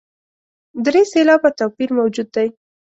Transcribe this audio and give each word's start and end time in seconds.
درې 0.85 1.01
سېلابه 1.11 1.49
توپیر 1.59 1.89
موجود 1.99 2.27
دی. 2.35 2.47